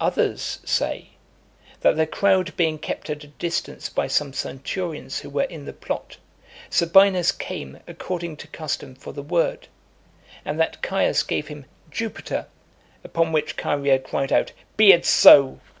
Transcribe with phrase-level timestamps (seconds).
[0.00, 1.10] Others say,
[1.82, 5.72] that the crowd being kept at a distance by some centurions who were in the
[5.72, 6.16] plot,
[6.70, 9.68] Sabinus came, according to custom, for the word,
[10.44, 12.48] and that Caius gave him "Jupiter,"
[13.04, 15.60] upon which Chaerea cried out, "Be it so!"